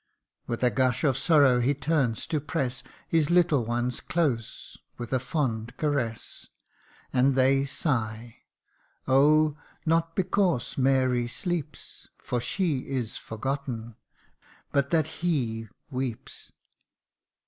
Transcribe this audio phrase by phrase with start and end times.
[0.47, 5.19] With a gush of sorrow he turns to press His little ones close with a
[5.19, 6.47] fond caress,
[7.13, 8.37] And they sigh
[9.07, 9.55] oh!
[9.85, 13.95] not because Mary sleeps, For she is forgotten
[14.71, 16.51] but that H E weeps.